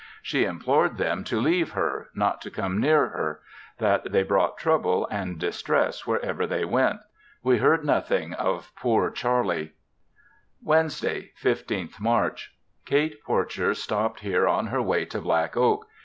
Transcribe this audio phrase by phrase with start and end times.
[0.23, 3.39] She implored them to leave her, not to come near her;
[3.77, 7.01] that they brought trouble and distress wherever they went.
[7.43, 9.73] We heard nothing of poor Charlie.
[10.63, 12.55] Wednesday, 15th March.
[12.83, 15.85] Kate Porcher stopped here on her way to Black Oak.